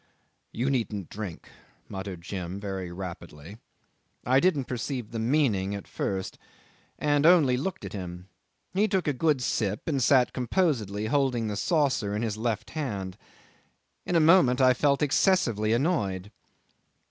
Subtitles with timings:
[0.51, 1.47] "You needn't drink,"
[1.87, 3.57] muttered Jim very rapidly.
[4.25, 6.39] I didn't perceive the meaning at first,
[6.97, 8.27] and only looked at him.
[8.73, 13.15] He took a good sip and sat composedly, holding the saucer in his left hand.
[14.03, 16.31] In a moment I felt excessively annoyed.